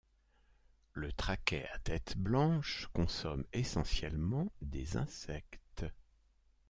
[0.93, 5.85] Le Traquet à tête blanche consomme essentiellement des insectes.